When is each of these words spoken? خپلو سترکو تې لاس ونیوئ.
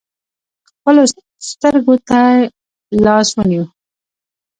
خپلو 0.75 1.01
سترکو 1.47 1.93
تې 2.07 2.23
لاس 3.05 3.27
ونیوئ. 3.35 3.67